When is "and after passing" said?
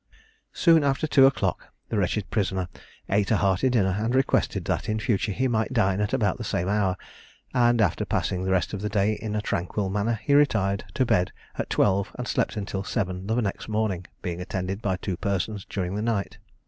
7.53-8.43